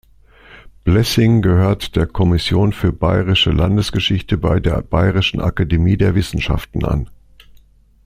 Blessing 0.83 1.43
gehört 1.43 1.95
der 1.95 2.07
Kommission 2.07 2.73
für 2.73 2.91
bayerische 2.91 3.51
Landesgeschichte 3.51 4.35
bei 4.35 4.59
der 4.59 4.81
Bayerischen 4.81 5.39
Akademie 5.39 5.95
der 5.95 6.15
Wissenschaften 6.15 6.83
an. 6.85 7.07